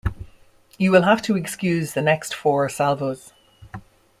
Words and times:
You 0.79 0.89
will 0.91 1.03
have 1.03 1.21
to 1.21 1.37
excuse 1.37 1.93
the 1.93 2.01
next 2.01 2.33
four 2.33 2.67
salvos. 2.69 3.33